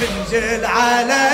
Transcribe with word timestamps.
تنزل 0.00 0.64
على 0.64 1.28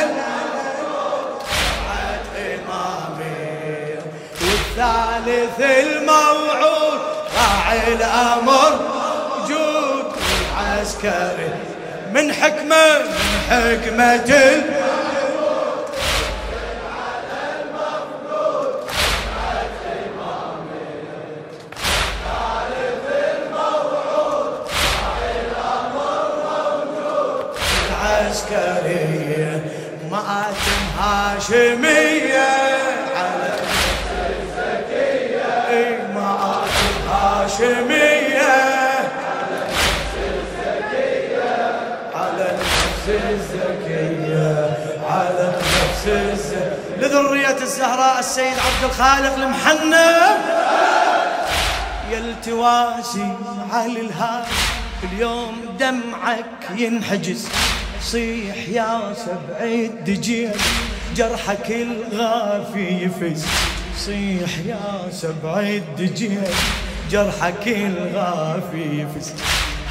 إمامي 2.37 3.95
والثالث 4.41 5.61
الموعود 5.61 7.01
راعي 7.37 7.95
الأمر 7.95 8.71
موجود. 8.71 10.13
العسكري 10.57 11.51
من 12.13 12.33
حكمة 12.33 12.99
من 12.99 13.41
حكمة 13.51 14.33
لذرية 47.17 47.63
الزهراء 47.63 48.19
السيد 48.19 48.45
عبد 48.59 48.85
الخالق 48.85 49.35
المحنب. 49.35 50.39
يا 52.13 52.19
التواسي 52.19 53.33
على 53.73 54.01
الهاشم 54.01 54.53
اليوم 55.13 55.77
دمعك 55.79 56.71
ينحجز. 56.77 57.49
صيح 58.03 58.69
يا 58.69 59.15
سبع 59.15 59.61
الدجيل 59.61 60.51
جرحك 61.17 61.71
الغافي 61.71 63.05
يفز 63.05 63.47
صيح 63.99 64.51
يا 64.67 65.11
سبع 65.13 65.61
الدجيل 65.61 66.49
جرحك 67.11 67.67
الغافي 67.67 69.01
يفز 69.03 69.33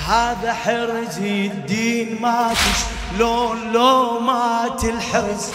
هذا 0.08 0.54
حرز 0.54 1.18
الدين 1.18 2.22
ماتش 2.22 2.80
لون 3.20 3.72
لو 3.74 4.20
مات 4.20 4.84
الحرز 4.84 5.52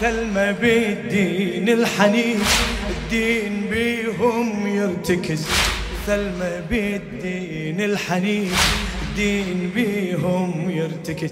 ثلمة 0.00 0.50
بالدين 0.52 1.68
الحنين 1.68 2.40
الدين 2.90 3.66
بيهم 3.70 4.66
يرتكز 4.66 5.46
ثلمة 6.06 6.60
بالدين 6.70 7.80
الحنين 7.80 8.52
الدين 9.02 9.70
بيهم 9.74 10.70
يرتكز 10.70 11.30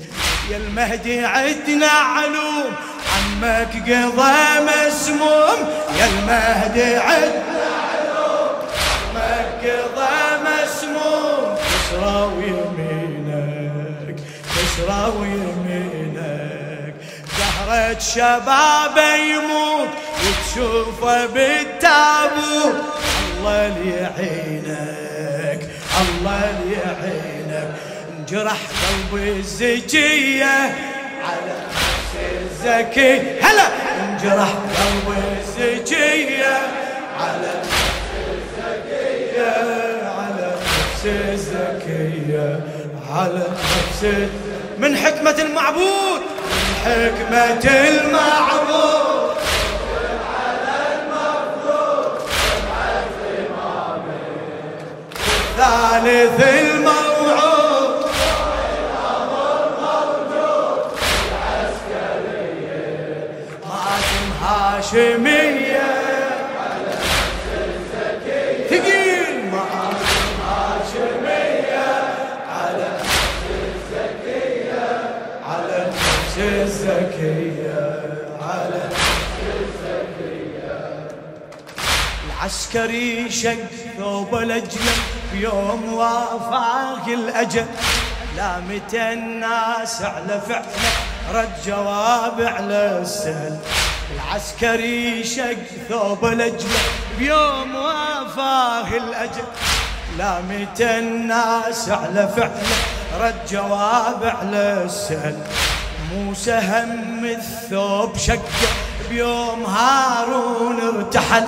يا 0.50 0.56
المهدي 0.56 1.24
عدنا 1.24 1.86
علوم 1.86 2.70
عمك 3.14 3.72
قضى 3.82 4.36
مسموم. 4.66 5.58
يا 5.98 6.06
المهدي 6.06 6.96
عدنا 6.96 7.66
علوم 7.90 8.56
عمك 9.14 9.62
قضى 9.64 10.16
مسموم. 10.46 11.56
كسرى 11.56 12.32
ويمينك 12.36 14.16
كسرى 14.56 15.12
ويمينك. 15.20 15.33
زهرة 17.74 17.98
شباب 17.98 18.96
يموت 19.30 19.88
وتشوفه 20.20 21.26
بالتابوت 21.26 22.74
الله 23.36 23.68
ليعينك 23.68 25.60
الله 26.00 26.52
ليعينك 26.64 27.74
انجرح 28.18 28.56
قلب 28.82 29.22
الزكية 29.22 30.44
على 31.24 31.54
نفس 31.66 32.14
الزكي. 32.40 33.40
هلا! 33.40 33.66
انجرح 34.04 34.48
قلب 34.48 35.14
الزكية 35.38 36.56
على 37.20 37.52
نفس 37.60 38.14
الزكية 38.30 39.50
على 40.18 40.52
نفس 40.56 41.06
الزكية 41.06 42.60
على 43.10 43.44
نفس 43.52 44.28
من 44.78 44.96
حكمة 44.96 45.36
المعبود؟ 45.42 46.20
حكمة 46.84 47.64
المعبود 47.64 49.34
ثالث 55.56 56.53
العسكري 82.34 83.30
شق 83.30 83.56
ثوب 83.98 84.34
الأجل 84.34 84.80
بيوم 85.32 85.92
وافاه 85.92 87.06
الأجل. 87.06 87.66
لا 88.36 88.60
متى 88.60 89.12
الناس 89.12 90.02
على 90.02 90.40
فعله 90.48 90.66
رد 91.34 91.52
جواب 91.66 92.40
على 92.40 92.98
السهل. 93.02 93.58
العسكري 94.14 95.24
شق 95.24 95.56
ثوب 95.88 96.24
الأجل 96.24 96.68
بيوم 97.18 97.74
وافاه 97.74 98.88
الأجل. 98.96 99.44
لا 100.18 100.40
متى 100.40 100.98
الناس 100.98 101.88
على 101.88 102.28
فعله 102.36 102.62
رد 103.20 103.46
جواب 103.50 104.36
على 104.42 104.82
السهل. 104.84 105.38
موسى 106.12 106.52
هم 106.52 107.24
الثوب 107.24 108.18
شقه 108.18 108.68
بيوم 109.10 109.64
هارون 109.64 110.80
ارتحل. 110.80 111.46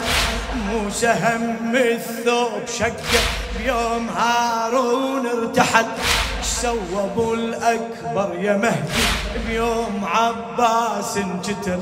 موسى 0.77 1.09
هم 1.09 1.77
الثوب 1.77 2.67
شقة 2.79 3.21
بيوم 3.59 4.09
هارون 4.09 5.27
ارتحل. 5.27 5.87
سوى 6.43 7.05
أبو 7.05 7.35
الأكبر 7.35 8.35
يا 8.41 8.57
مهدي؟ 8.57 9.05
بيوم 9.49 10.05
عباس 10.05 11.17
انجتر 11.17 11.79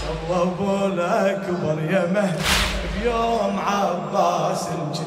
سوى 0.00 0.42
أبو 0.42 0.86
الأكبر 0.86 1.78
يا 1.90 2.06
مهدي؟ 2.14 2.42
بيوم 3.02 3.60
عباس 3.66 4.66
انجتر 4.66 5.04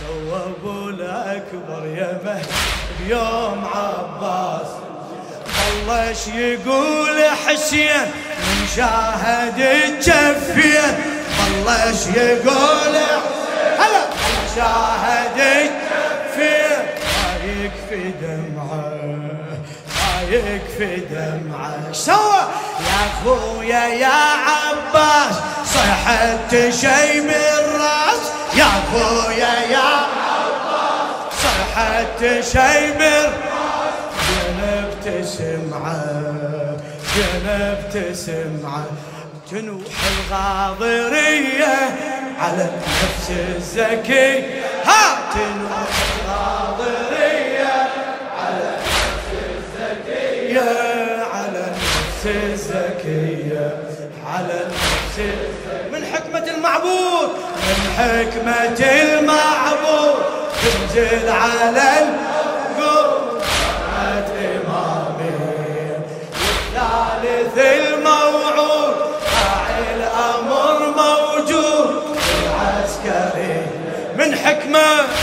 سوى 0.00 0.40
أبو 0.46 0.88
الأكبر 0.88 1.86
يا 1.86 2.20
مهدي؟ 2.24 2.48
بيوم 3.04 3.64
عباس 3.74 4.66
بلش 5.88 6.26
يقول 6.26 7.24
حسين؟ 7.46 8.06
من 8.38 8.66
شاهد 8.76 9.58
الجفين 11.48 11.64
بلش 11.66 12.06
يقول؟ 12.16 12.96
هلا! 13.78 14.02
من 14.10 14.48
شاهد 14.56 15.38
الجفين 15.40 16.78
ما 17.16 17.44
يكفي 17.46 18.10
دمعة 18.20 18.94
ما 19.96 20.22
يكفي 20.30 20.96
دمعة. 20.96 21.92
سوى 21.92 22.40
يا 22.80 23.00
أخويا 23.12 23.86
يا 23.86 24.18
عباس 24.46 25.34
صحت 25.74 26.54
شي 26.80 27.20
من 27.20 27.80
راس. 27.80 28.22
يا 28.56 28.64
أخويا 28.64 29.54
يا 29.70 29.78
عباس 29.78 31.34
صحت 31.42 32.20
شي 32.52 32.86
من 32.92 33.32
جنب 34.30 34.90
تسمعه 35.04 36.76
جنب 37.16 37.78
تسمعه 37.94 38.84
تنوح 39.50 39.92
الغاضرية 40.30 41.74
على 42.40 42.62
النفس 42.70 43.30
الزكي 43.56 44.44
ها! 44.84 45.18
تنوح 45.34 45.88
الغاضرية 46.24 47.88
على 48.38 48.74
النفس 48.76 49.30
الزكية؟ 49.50 50.70
على 51.34 51.58
النفس 51.58 52.26
الزكية 52.26 53.78
على 54.26 54.52
النفس 54.52 55.18
الزكية. 55.18 55.98
من 55.98 56.06
حكمة 56.06 56.50
المعبود 56.56 57.30
من 57.56 57.92
حكمة 57.98 58.86
المعبود. 59.02 60.22
تنزل 60.62 61.28
على 61.28 61.98
القلوب 61.98 62.29
من 74.70 75.19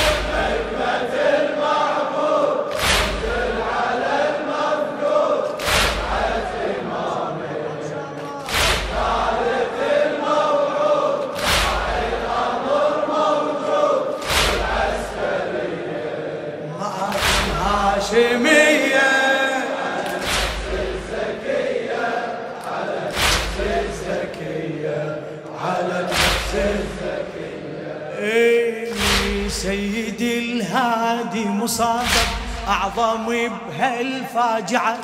أعظم 32.98 33.50
بهالفاجعة. 33.70 34.98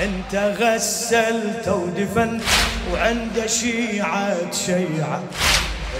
أنت 0.00 0.56
غسلت 0.60 1.68
ودفنت 1.68 2.42
وعند 2.92 3.46
شيعة 3.46 4.52
شيعة. 4.66 5.22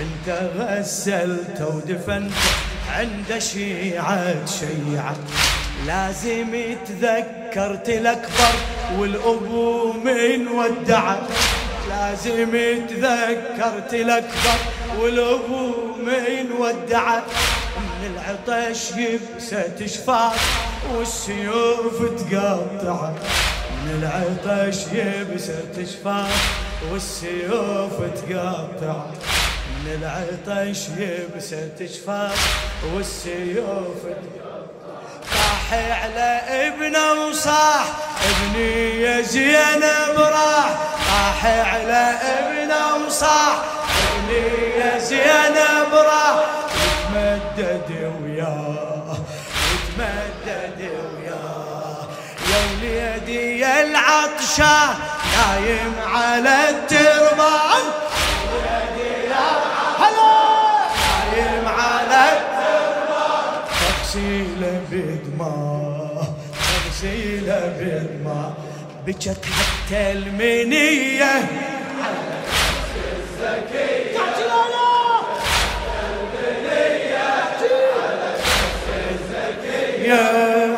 أنت 0.00 0.50
غسلت 0.56 1.61
ودفنت 1.61 2.32
عند 2.96 3.38
شيعة 3.38 4.46
شيعة. 4.46 5.17
لازم 5.87 6.76
تذكرت 6.87 7.88
الأكبر 7.88 8.55
والابو 8.99 9.93
من 9.93 10.49
ودعه 10.49 11.19
لازم 11.88 12.52
تذكرت 12.88 13.94
الأكبر 13.94 14.58
والابو 14.99 15.73
من 15.99 16.52
ودعه 16.58 17.23
من 18.02 18.16
العطش 18.19 18.90
يبسة 18.90 19.87
شفاف 19.87 20.58
والسيوف 20.94 22.02
تقطعه 22.31 23.14
من 23.84 24.02
العطش 24.02 24.76
يبسة 24.93 25.84
شفاف 25.84 26.58
والسيوف 26.93 27.93
تقطعه 28.28 29.06
من 29.84 30.02
العطش 30.02 30.78
يبسة 30.99 31.87
شفاف 31.87 32.56
والسيوف 32.94 33.96
طاح 35.32 35.72
على 35.72 36.40
ابنه 36.49 37.12
وصاح 37.12 37.84
ابني 38.31 39.00
يا 39.00 39.20
زينب 39.22 40.16
راح 40.19 40.76
طاح 41.08 41.46
على 41.46 42.19
ابنه 42.22 43.06
وصاح 43.06 43.56
ابني 44.14 44.81
يا 44.81 44.99
زينب 44.99 45.94
راح 45.94 46.44
يتمدد 50.32 50.81
وياه 50.81 52.08
يا 52.50 52.58
وليدي 52.73 53.58
يا 53.58 53.82
العطشة 53.82 54.94
نايم 55.37 55.94
على 56.14 56.70
التربان 56.70 57.84
نايم 61.34 61.67
على 61.67 62.23
التربان 62.32 63.64
تغسيله 63.81 64.81
بدماء 64.90 66.35
تغسيله 66.85 67.61
بدماء 67.81 68.52
بجت 69.06 69.44
حتى 69.44 70.12
المنية. 70.12 71.35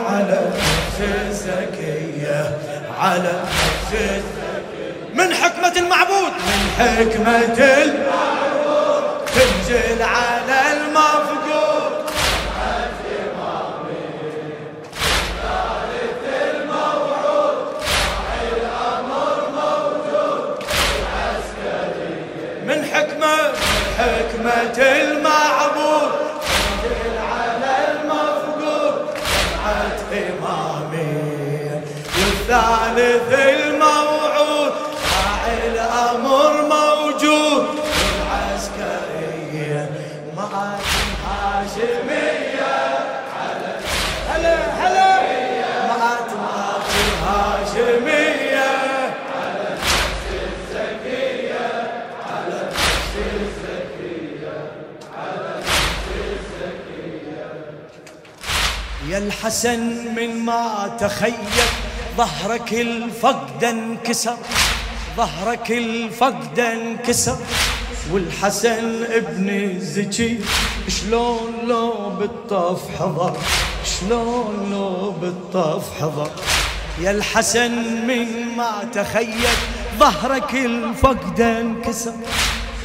على 0.08 0.38
نفس 0.56 1.00
الزكية 1.30 2.58
على 3.00 3.32
نفس 3.42 4.22
من 5.14 5.34
حكمة 5.34 5.72
المعبود؟ 5.76 6.32
من 6.32 6.70
حكمة 6.78 7.58
المعبود. 7.58 9.04
تنزل 9.34 10.02
على 10.02 10.43
يا 59.10 59.18
الحسن 59.18 60.14
من 60.14 60.36
ما 60.44 60.96
تخيل 61.00 61.34
ظهرك 62.16 62.72
الفقد 62.72 63.64
انكسر 63.64 64.36
ظهرك 65.16 65.70
الفقد 65.70 66.58
انكسر. 66.58 67.36
والحسن 68.12 69.04
ابن 69.04 69.48
الزكي 69.48 70.38
شلون 70.88 71.52
لو 71.68 72.10
بالطف 72.18 72.80
حضر؟ 72.98 73.36
شلون 73.84 74.68
لو 74.70 75.10
بالطف 75.10 76.00
حضر؟ 76.00 76.30
يا 77.00 77.10
الحسن 77.10 77.72
من 78.06 78.56
ما 78.56 78.84
تخيل 78.94 79.58
ظهرك 79.98 80.54
الفقد 80.54 81.40
انكسر. 81.40 82.14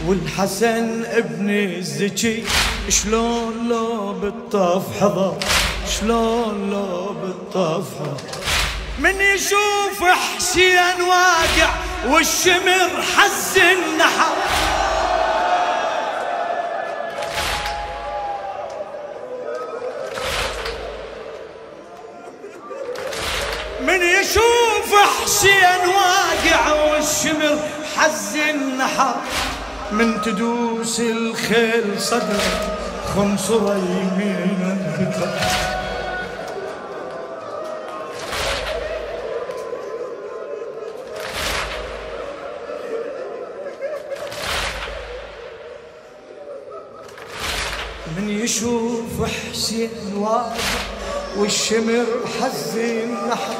والحسن 0.07 1.03
ابن 1.05 1.49
الزكي 1.49 2.43
شلون 2.89 3.67
لو 3.69 4.13
بالطف 4.13 5.01
حضر؟ 5.01 5.37
شلون 5.99 6.69
لو 6.69 7.13
بالطف 7.13 7.87
حضر 7.99 8.39
من 8.99 9.21
يشوف 9.21 10.03
حسين 10.03 11.01
واقع 11.09 11.69
والشمر 12.07 12.89
حز 13.17 13.57
النحر. 13.57 14.35
من 23.81 24.01
يشوف 24.01 24.95
حسين 25.23 25.81
واقع 25.87 26.71
والشمر 26.91 27.59
حز 27.97 28.35
النحر. 28.49 29.15
من 29.91 30.21
تدوس 30.21 30.99
الخيل 30.99 32.01
صدرك 32.01 32.77
خنصر 33.15 33.77
يمين 33.77 34.77
الكتر 34.99 35.68
واقع 50.19 50.55
والشمر 51.37 52.05
حزين 52.41 53.17
نحر 53.27 53.55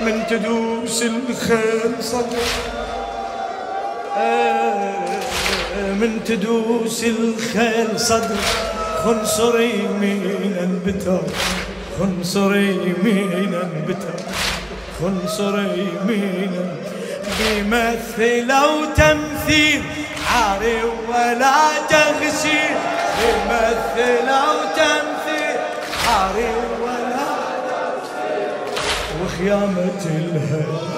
من 0.00 0.26
تدوس 0.30 1.02
الخيل 1.02 1.92
صدر. 2.00 2.46
آه، 4.16 5.92
من 6.00 6.20
تدوس 6.26 7.04
الخيل 7.04 8.00
صدر. 8.00 8.36
خنصر 9.04 9.60
يمين 9.60 10.56
البتر 10.60 11.20
خنصر 12.00 12.56
يمين 12.56 13.54
البتر 13.54 14.18
خنصر 15.00 15.58
يمين 15.58 16.76
بيمثل 17.38 18.52
تمثيل 18.96 19.82
عاري 20.34 20.82
ولا 21.08 21.56
تغسيل 21.88 22.76
بيمثل 23.18 24.28
أو 24.28 24.56
تمثيل 26.08 26.14
عاري 26.14 26.54
ولا 26.82 27.28
وخيامة 29.22 30.02
الهدى. 30.06 30.88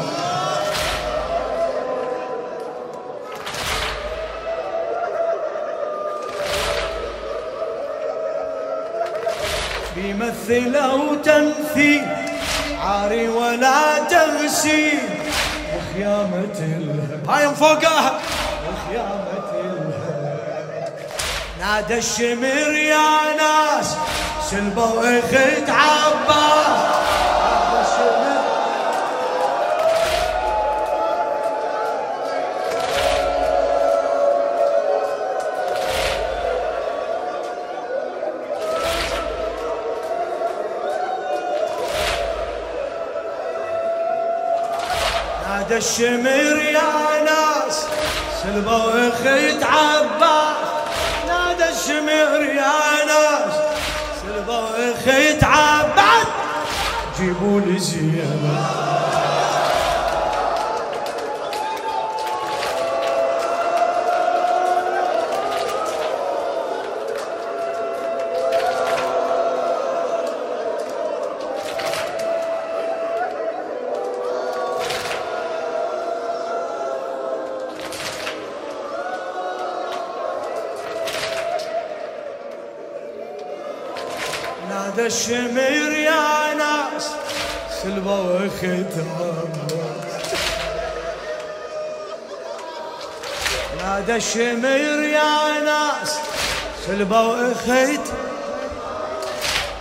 بيمثل 9.96 10.76
أو 10.76 11.14
تمثيل 11.14 12.06
عاري 12.80 13.28
ولا 13.28 13.98
تغسيل 14.10 15.00
وخيامة 15.76 16.58
الهب 16.58 17.30
هاي 17.30 17.54
فوقها 17.54 18.20
وخيامة 18.68 19.50
الهب 19.54 20.92
نادى 21.60 21.98
الشمر 21.98 22.74
يا 22.74 23.36
ناس 23.36 23.96
شلبوا 24.50 25.18
اخت 25.18 25.68
عباس 25.68 26.80
نادى 45.48 45.76
الشمر 45.76 46.56
يا 46.76 47.22
ناس 47.24 47.84
سلبوا 48.42 49.08
اخت 49.08 49.62
عباس 49.62 50.56
نادى 51.28 51.64
الشمر 51.72 52.42
يا 52.42 53.04
ناس. 53.06 53.19
خيت 55.04 55.44
عباس 55.44 56.26
جيبوا 57.20 57.60
لي 57.60 57.78
زينب 57.78 58.99
الشمر 85.10 85.92
يا 85.92 86.54
ناس 86.54 87.06
سلبوا 87.82 88.48
ختام 88.58 89.52
نادى 93.78 94.16
الشمر 94.16 95.02
يا 95.18 95.60
ناس 95.64 96.18
سلبوا 96.86 97.54
خيت 97.54 98.06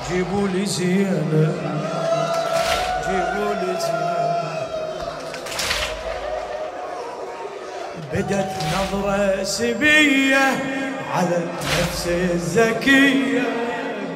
جيبوا 0.09 0.47
لي 0.47 0.65
زينب 0.65 1.55
جيبوا 3.07 3.53
لي 3.53 3.79
زينب. 3.79 4.09
بدت 8.13 8.51
نظرة 8.73 9.43
سبية 9.43 10.45
على 11.13 11.35
النفس 11.37 12.07
الزكية. 12.07 13.58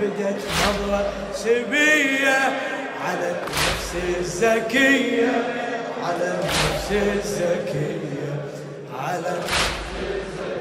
بدت 0.03 0.41
نظرة 0.67 1.09
سبية 1.35 2.37
على 3.05 3.29
النفس 3.31 4.19
الزكية 4.19 5.31
على 6.03 6.33
النفس 6.33 6.91
الزكية 6.91 8.35
على 8.99 9.35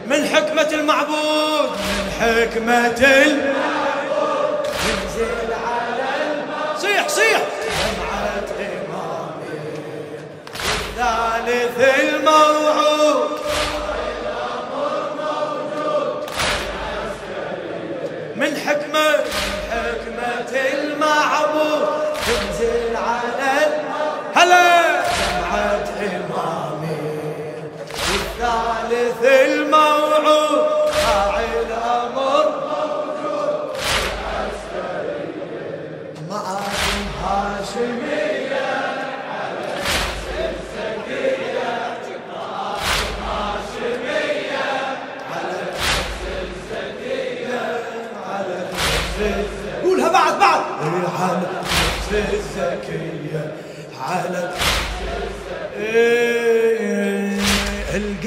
من 0.07 0.27
حكمة 0.27 0.69
المعبود 0.81 1.71
من 1.71 2.11
حكمة 2.21 3.07
المعبود 3.07 3.52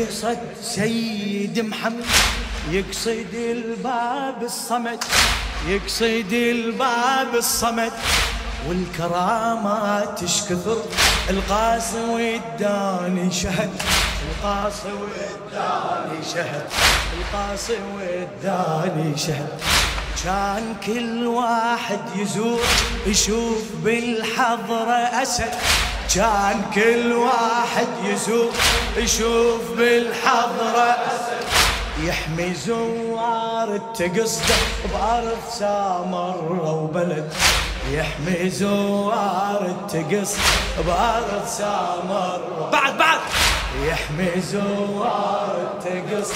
القصد 0.06 0.38
سيد 0.62 1.60
محمد 1.60 2.06
يقصد 2.72 3.34
الباب 3.34 4.44
الصمد 4.44 5.04
يقصد 5.68 6.34
الباب 6.34 7.36
الصمد. 7.36 7.92
والكرامات 8.70 10.20
تشكثر 10.24 10.78
القاسي 11.30 12.00
والداني 12.00 13.32
شهد. 13.32 13.70
القاسي 14.30 14.92
والداني 14.92 16.24
شهد 16.34 16.66
القاسي 17.18 17.78
والداني 17.96 19.18
شهد. 19.18 19.50
كان 20.24 20.76
كل 20.86 21.28
واحد 21.28 22.00
يزور 22.16 22.62
يشوف 23.08 23.64
بالحضرة 23.84 25.22
أسد. 25.22 25.54
كان 26.16 26.62
كل 26.76 27.14
واحد 27.14 27.88
يزور 28.04 28.52
يشوف 28.98 29.62
بالحضرة. 29.78 30.96
يحمي 32.04 32.54
زوار 32.54 33.76
التقصدة 33.76 34.56
بأرض 34.94 35.38
سامر 35.60 36.60
وبلد. 36.64 37.34
يحمي 37.92 38.50
زوار 38.50 39.66
التقص 39.66 40.36
بأرض 40.88 41.48
سامر 41.48 42.70
بعد 42.72 42.98
بعد! 42.98 43.20
يحمي 43.86 44.42
زوار 44.42 45.56
التقص 45.62 46.32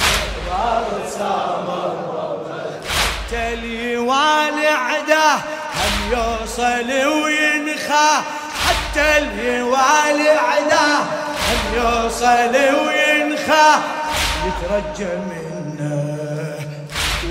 بأرض 0.48 1.09
سامر 1.09 2.09
حتى 3.29 3.53
اليوالي 3.53 4.67
عداه 4.67 5.36
هم 5.75 6.12
يوصل 6.12 6.91
وينخى 7.24 8.21
حتى 8.89 9.17
اليوالي 9.17 10.29
عداه 10.29 11.01
هم 11.50 11.75
يوصل 11.75 12.55
وينخى؟ 12.55 13.69
يترجى 14.46 15.15
منه. 15.15 16.17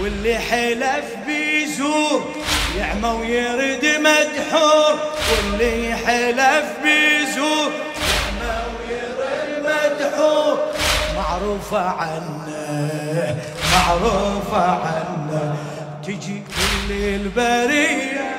واللي 0.01 0.39
حلف 0.39 1.05
بيزور 1.27 2.35
يعمى 2.79 3.09
ويرد 3.09 3.85
مدحور. 3.85 4.99
واللي 5.31 5.95
حلف 5.97 6.65
بيزور 6.83 7.71
يعمى 8.09 8.61
ويرد 8.79 9.67
مدحور. 9.67 10.59
معروفة 11.17 11.91
عنه 11.91 13.37
معروفة 13.73 14.71
عنه. 14.71 15.57
تجي 16.03 16.43
كل 16.57 16.93
البرية. 16.93 18.38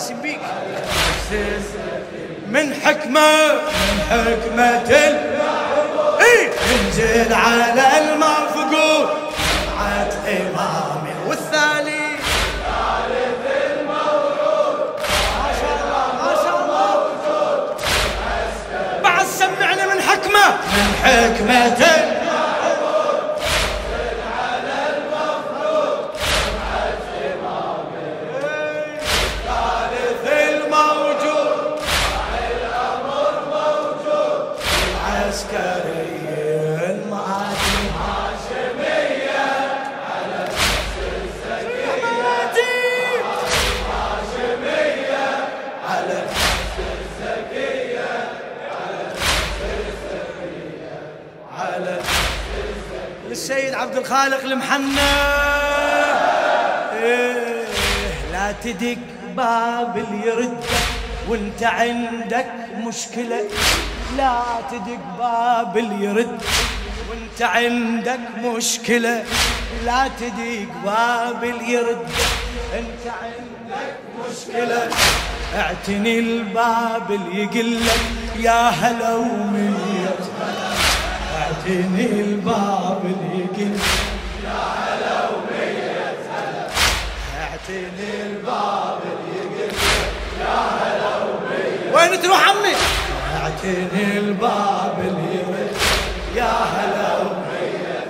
الله 0.00 0.08
جاسم 0.08 0.22
بيك. 0.22 0.40
من 2.48 2.74
حكمة 2.84 3.52
من 3.52 4.00
حكمة 4.10 4.90
اي 6.20 6.50
انزل 6.70 7.34
على 7.34 7.84
المفقود 7.98 9.08
جمعة 9.76 10.12
امامي 10.28 11.14
والثاني. 11.26 12.10
من 20.76 20.94
حكمته 21.04 22.09
عبد 53.90 53.98
الخالق 53.98 54.44
المحنى 54.44 55.10
إيه 57.02 57.64
لا 58.32 58.52
تدق 58.64 58.98
باب 59.36 59.96
اللي 59.96 60.26
يردك 60.26 60.68
وانت 61.28 61.62
عندك 61.62 62.46
مشكلة. 62.76 63.40
لا 64.16 64.42
تدق 64.70 65.00
باب 65.18 65.78
اللي 65.78 66.04
يرد 66.04 66.42
وانت 67.10 67.42
عندك 67.42 68.20
مشكلة. 68.44 69.24
لا 69.84 70.08
تدق 70.20 70.68
باب 70.84 71.44
اللي 71.44 71.72
يرد 71.72 72.08
انت 72.74 73.14
عندك 73.22 73.96
مشكلة. 74.30 74.88
اعتني 75.56 76.18
الباب 76.18 77.10
اللي 77.10 77.42
يقلك 77.42 78.00
يا 78.36 78.68
هلا 78.68 79.14
ومية 79.14 80.09
اعتني 81.60 82.20
الباب 82.20 83.02
يقلك 83.34 83.80
يا 84.44 84.60
هلا 84.78 85.28
ومية 85.28 86.16
اعتني 87.40 88.22
الباب 88.26 89.00
اللي 89.04 89.38
يقلك 89.38 89.74
يا 90.40 90.58
هلا 90.80 91.16
ومية 91.24 91.96
وين 91.96 92.22
تروح 92.22 92.48
عمي؟ 92.48 92.74
اعتني 93.42 94.18
الباب 94.18 94.98
يقلك 95.32 95.76
يا 96.34 96.52
هلا 96.52 97.18
ومية 97.18 98.06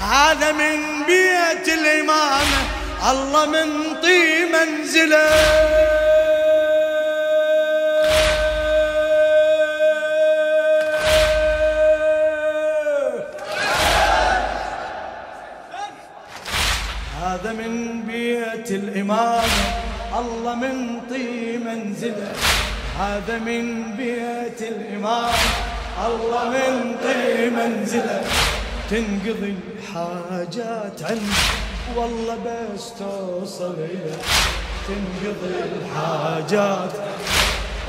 هذا 0.00 0.52
من 0.52 1.02
بيت 1.06 1.68
الإمامة 1.68 2.62
الله 3.10 3.46
من 3.46 4.00
طي 4.02 4.44
منزله. 4.44 6.05
الإمام 19.06 19.50
الله 20.18 20.54
من 20.54 21.00
طي 21.10 21.58
منزله 21.58 22.32
هذا 22.98 23.38
من 23.38 23.94
بيت 23.96 24.62
الإمام. 24.62 25.34
الله 26.06 26.44
من 26.50 26.96
طي 27.02 27.50
منزله 27.50 28.24
تنقضي 28.90 29.54
الحاجات 29.78 31.02
عنده 31.02 31.42
والله 31.96 32.36
بس 32.46 32.92
توصل 32.98 33.74
إلى 33.78 34.16
تنقضي 34.88 35.54
الحاجات. 35.70 36.92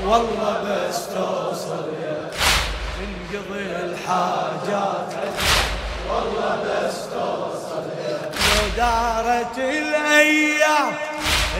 والله 0.06 0.54
بس 0.64 1.06
توصل 1.14 1.84
إلى 1.98 2.30
تنقضي 2.98 3.66
الحاجات. 3.86 5.12
والله 6.10 6.56
بس 6.64 6.96
توصل 7.12 7.84
لو 8.54 8.68
دارت 8.76 9.58
الأيام. 9.58 11.07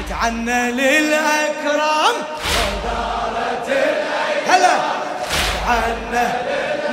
اتعنى 0.01 0.73
للأكرام 0.73 2.15
لو 2.55 2.71
دارت 2.85 3.69
الأيام 3.69 4.49
هلا 4.49 4.75
اتعنى 5.65 6.29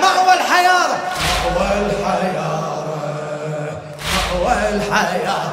مأوى 0.02 0.34
الحيارة 0.34 0.98
مأوى 1.56 1.86
الحيارة 1.86 2.86
والحياة 4.42 5.50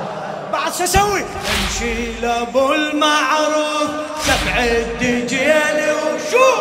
بعد 0.52 0.72
شو 0.78 0.84
أسوي؟ 0.84 1.20
أمشي 1.20 2.12
لأبو 2.20 2.72
المعروف. 2.74 3.90
سبع 4.26 4.64
الدجيل 4.64 5.92
وشوف 5.94 6.60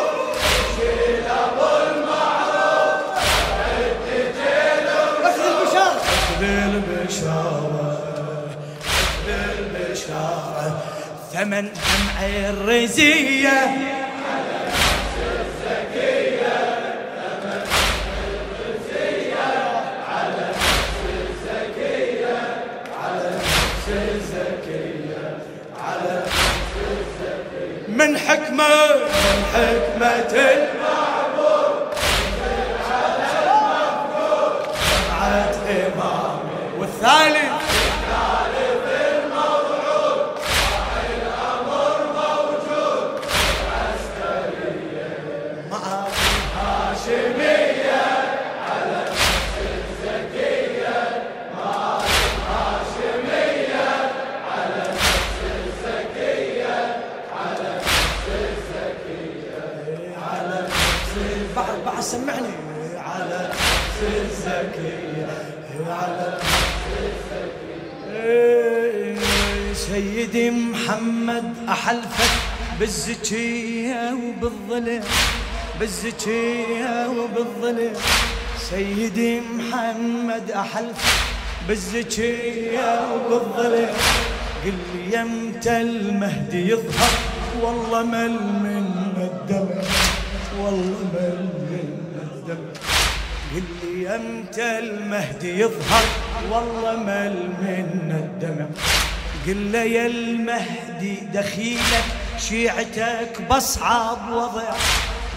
ثمن 11.34 11.70
دمع 11.74 12.26
الرزية. 12.50 13.60
من 27.88 28.18
حكمة 28.18 28.66
من 28.96 29.40
حكمة 29.54 30.34
المعبود. 30.34 31.92
سمعت 34.90 35.56
إمام 35.70 36.40
والثالث 36.80 37.41
بالزكية 72.82 74.14
وبالظلم 74.14 75.04
بالزكية 75.80 77.10
وبالظلم. 77.10 77.94
سيدي 78.70 79.42
محمد 79.42 80.52
أحلفك 80.52 81.22
بالزكية 81.68 83.14
وبالظلم. 83.14 83.90
قل 84.66 84.74
لي 84.94 85.18
يمتى 85.18 85.82
المهدي 85.82 86.70
يظهر 86.70 87.12
والله 87.62 88.04
مل 88.04 88.32
من 88.66 88.88
الدمع 89.18 89.82
والله 90.60 91.00
مل 91.14 91.50
من 91.72 91.90
الدمع 92.24 92.72
قل 93.56 93.64
لي 93.84 94.16
إمتى 94.16 94.80
المهدي 94.80 95.60
يظهر 95.60 96.06
والله 96.52 96.96
مل 96.96 97.36
من 97.62 98.12
الدمع 98.24 98.66
قل 99.48 99.72
له 99.72 99.84
يا 99.84 100.06
المهدي 100.06 101.16
دخيلك 101.34 102.21
شيعتك 102.50 103.42
بصعب 103.50 104.32
وضع. 104.32 104.74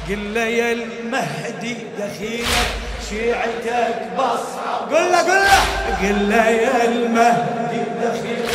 قل 0.08 0.34
له 0.34 0.40
يا 0.40 0.72
المهدي 0.72 1.76
دخيلك 1.98 2.70
شيعتك 3.10 4.08
بصعب 4.18 4.94
قل 4.94 5.12
له 5.12 5.18
قل 5.18 5.28
له. 5.28 5.62
قل 6.02 6.30
له 6.30 6.48
يا 6.48 6.84
المهدي 6.84 7.82
دخيلك 8.02 8.54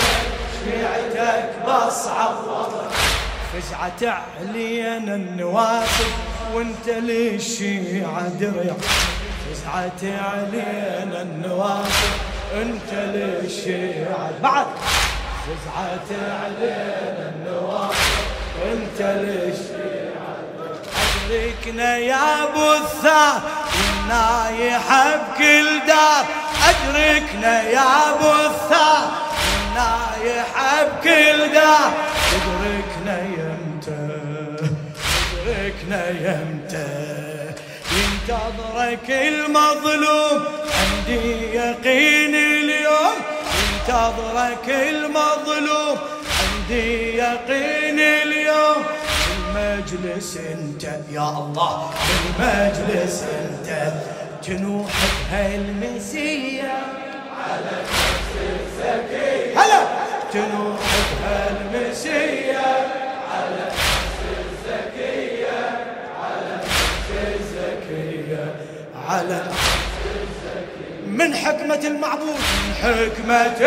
شيعتك 0.63 1.49
بصعب 1.67 2.35
وضع. 2.47 2.89
فزعة 3.53 4.23
علينا 4.39 5.15
النواسب 5.15 6.12
وانت 6.53 6.89
للشيعة 6.89 8.27
درع. 8.27 8.75
فزعة 9.45 10.01
علينا 10.03 11.21
النواسب 11.21 12.13
انت 12.53 12.93
للشيعة 12.93 14.31
بعد. 14.43 14.67
فزعة 15.45 16.09
علينا 16.43 17.33
النواسب 17.35 18.38
انت 18.65 19.02
للشيعة 19.02 20.36
أدركنا 21.30 21.98
يا 21.98 22.43
ابو 22.43 22.74
الثار؟ 22.74 23.41
والنايحة 23.76 25.15
بكل 25.15 25.80
دار. 25.88 26.26
أدركنا 26.69 27.62
يا 27.62 28.10
ابو 28.10 28.32
الثار. 28.32 29.12
والنايحة 29.45 30.84
بكل 30.84 31.54
دار. 31.54 31.91
أدركنا 32.36 33.19
يمتى 33.19 34.10
أدركنا 35.48 36.10
يمتى 36.10 36.88
ينتظرك 37.91 39.10
المظلوم. 39.10 40.43
عندي 40.80 41.56
يقين 41.56 42.36
اليوم. 42.36 43.15
ينتظرك 43.60 44.69
المظلوم. 44.69 45.98
عندي 46.69 47.17
يقين 47.17 47.99
اليوم 47.99 48.84
المجلس 49.38 50.38
انت 50.38 50.84
يا 51.12 51.29
الله 51.29 51.89
المجلس 52.39 53.23
انت 53.23 53.93
جنوح 54.43 54.91
بهالمسية 55.32 56.71
على 57.47 57.71
نفس 57.82 58.34
الزكي 58.41 59.53
هلا. 59.55 59.82
جنوح 60.34 60.79
بهالمسية 61.21 62.58
على 63.32 63.55
نفس 63.65 64.19
الزكية 64.39 65.60
على 66.23 66.55
نفس 66.58 67.10
الزكية 67.39 68.55
على 69.10 69.43
من 71.08 71.36
حكمة 71.36 71.79
المعبود 71.88 72.38
من 72.38 72.73
حكمة 72.82 73.60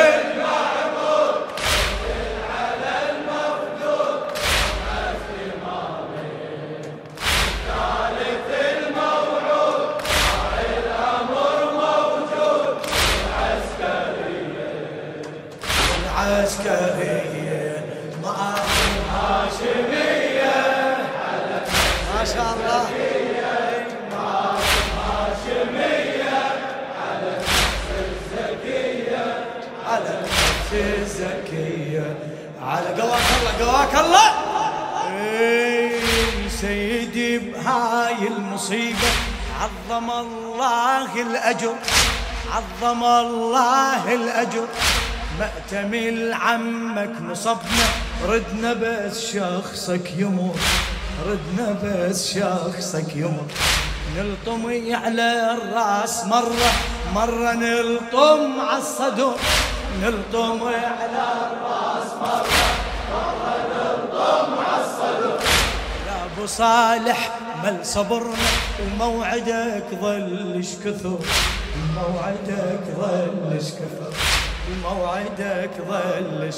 قواك 33.72 33.94
الله. 34.04 34.30
اي 35.08 36.00
سيدي 36.60 37.38
بهاي 37.38 38.28
المصيبة. 38.28 39.10
عظم 39.60 40.10
الله 40.10 41.22
الأجر. 41.22 41.74
عظم 42.52 43.04
الله 43.04 44.14
الأجر. 44.14 44.66
مأتمل 45.40 46.34
عمك 46.34 47.14
نصبنا 47.30 47.86
ردنا 48.28 48.72
بس 48.72 49.32
شخصك 49.32 50.06
يمر. 50.16 50.56
ردنا 51.26 51.76
بس 51.82 52.34
شخصك 52.34 53.16
يمر. 53.16 53.48
نلطم 54.16 54.64
على 54.94 55.56
الرأس 55.56 56.24
مرة. 56.24 56.72
مرة 57.14 57.52
نلطم 57.52 58.60
على 58.60 58.78
الصدر. 58.78 59.34
نلطم 60.02 60.60
على 60.64 61.24
الرأس 61.48 62.10
مرة. 62.20 62.61
ابو 66.42 66.50
صالح 66.50 67.30
مل 67.64 67.86
صبرنا 67.86 68.50
وموعدك 68.82 69.84
ظلش 70.00 70.68
كثر. 70.84 71.18
موعدك 71.94 72.84
ظلش 72.98 73.66
كثر 73.70 74.12
موعدك 74.82 75.70
ظلش. 75.88 76.56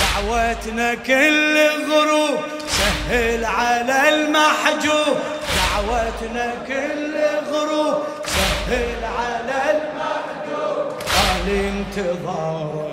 دعوتنا 0.00 0.94
كل 0.94 1.56
غروب 1.90 2.40
سهل 2.68 3.44
على 3.44 4.08
المحجوب 4.08 5.16
دعوتنا 5.56 6.54
كل 6.68 7.14
غروب 7.52 8.02
سهل 8.26 9.04
على 9.04 9.58
المحجوب 9.70 10.92
قال 11.12 11.50
انتظاره 11.50 12.86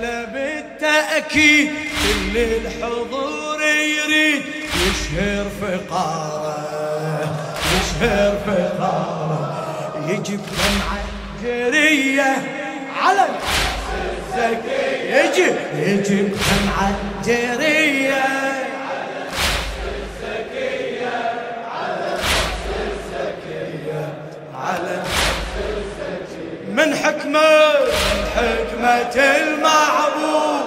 الليلة 0.00 0.24
بالتأكيد 0.24 1.70
كل 2.02 2.36
الحضور 2.38 3.62
يريد 3.62 4.42
يشهر 4.76 5.46
فقاره 5.60 7.36
يشهر 7.76 8.38
فقاره 8.46 10.04
يجيب 10.08 10.40
دمعة 10.40 11.04
جرية 11.42 12.36
على 13.02 13.26
الزكية 14.16 15.16
يجي 15.16 15.52
يجي 15.74 16.22
دمعة 16.22 16.94
جرية 17.26 18.24
على 24.54 25.02
من 26.72 26.94
حكمة 26.94 27.40
من 27.40 28.09
حكمة 28.40 29.14
المعبود. 29.16 30.59